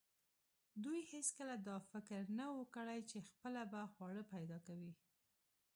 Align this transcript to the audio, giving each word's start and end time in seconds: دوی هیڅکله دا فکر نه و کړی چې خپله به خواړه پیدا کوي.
دوی 0.83 0.99
هیڅکله 1.13 1.55
دا 1.67 1.77
فکر 1.91 2.21
نه 2.37 2.45
و 2.55 2.61
کړی 2.75 2.99
چې 3.09 3.17
خپله 3.29 3.61
به 3.71 3.81
خواړه 3.93 4.23
پیدا 4.33 4.57
کوي. 4.67 4.91